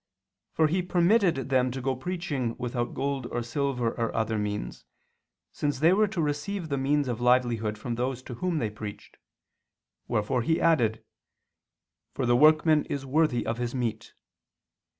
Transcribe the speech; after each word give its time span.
For 0.51 0.65
he 0.65 0.81
permitted 0.81 1.49
them 1.51 1.69
to 1.69 1.79
go 1.79 1.95
preaching 1.95 2.55
without 2.57 2.95
gold 2.95 3.27
or 3.27 3.43
silver 3.43 3.91
or 3.91 4.11
other 4.15 4.39
means, 4.39 4.83
since 5.51 5.77
they 5.77 5.93
were 5.93 6.07
to 6.07 6.21
receive 6.23 6.69
the 6.69 6.77
means 6.79 7.07
of 7.07 7.21
livelihood 7.21 7.77
from 7.77 7.93
those 7.93 8.23
to 8.23 8.33
whom 8.33 8.57
they 8.57 8.71
preached; 8.71 9.17
wherefore 10.07 10.41
He 10.41 10.59
added: 10.59 11.03
"For 12.15 12.25
the 12.25 12.35
workman 12.35 12.85
is 12.85 13.05
worthy 13.05 13.45
of 13.45 13.59
his 13.59 13.75
meat." 13.75 14.15